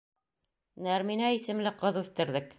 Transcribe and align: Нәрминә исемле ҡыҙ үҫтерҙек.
Нәрминә 0.87 1.31
исемле 1.37 1.77
ҡыҙ 1.85 2.03
үҫтерҙек. 2.05 2.49